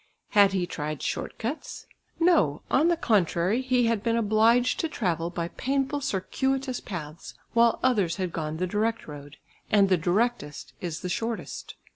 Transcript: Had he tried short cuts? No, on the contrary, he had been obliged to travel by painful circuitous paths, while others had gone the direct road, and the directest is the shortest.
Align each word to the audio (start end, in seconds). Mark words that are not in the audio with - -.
Had 0.29 0.53
he 0.53 0.65
tried 0.65 1.03
short 1.03 1.37
cuts? 1.37 1.85
No, 2.19 2.63
on 2.71 2.87
the 2.87 2.97
contrary, 2.97 3.61
he 3.61 3.85
had 3.85 4.01
been 4.01 4.15
obliged 4.15 4.79
to 4.79 4.89
travel 4.89 5.29
by 5.29 5.49
painful 5.49 6.01
circuitous 6.01 6.79
paths, 6.79 7.35
while 7.53 7.79
others 7.83 8.15
had 8.15 8.33
gone 8.33 8.57
the 8.57 8.65
direct 8.65 9.07
road, 9.07 9.37
and 9.69 9.89
the 9.89 9.97
directest 9.97 10.73
is 10.81 11.01
the 11.01 11.07
shortest. 11.09 11.75